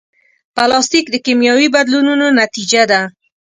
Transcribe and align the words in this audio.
پلاستيک 0.55 1.05
د 1.11 1.15
کیمیاوي 1.25 1.67
بدلونونو 1.75 2.25
نتیجه 2.41 2.83
ده. 2.91 3.01